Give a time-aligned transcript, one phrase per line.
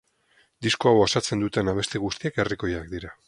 [0.67, 3.19] Disko hau osatzen duten abesti guztiak herrikoiak dira.